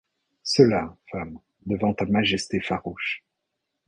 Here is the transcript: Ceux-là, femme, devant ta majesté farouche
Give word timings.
Ceux-là, 0.41 0.97
femme, 1.11 1.37
devant 1.67 1.93
ta 1.93 2.07
majesté 2.07 2.59
farouche 2.59 3.23